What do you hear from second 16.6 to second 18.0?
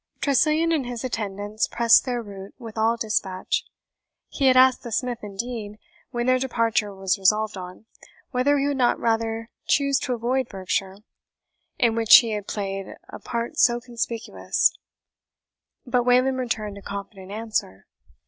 a confident answer.